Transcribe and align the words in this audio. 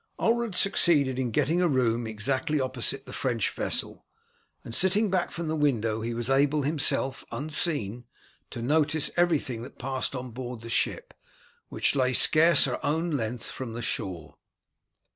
Ulred 0.17 0.55
succeeded 0.55 1.19
in 1.19 1.29
getting 1.29 1.61
a 1.61 1.67
room 1.67 2.07
exactly 2.07 2.59
opposite 2.59 3.05
the 3.05 3.13
French 3.13 3.51
vessel, 3.51 4.03
and 4.65 4.73
sitting 4.73 5.11
back 5.11 5.29
from 5.29 5.47
the 5.47 5.55
window, 5.55 5.99
was 5.99 6.27
able, 6.27 6.63
himself 6.63 7.23
unseen, 7.31 8.05
to 8.49 8.63
notice 8.63 9.11
everything 9.15 9.61
that 9.61 9.77
passed 9.77 10.15
on 10.15 10.31
board 10.31 10.61
the 10.61 10.69
ship, 10.71 11.13
which 11.69 11.95
lay 11.95 12.13
scarce 12.13 12.65
her 12.65 12.83
own 12.83 13.11
length 13.11 13.45
from 13.47 13.73
the 13.73 13.83
shore. 13.83 14.37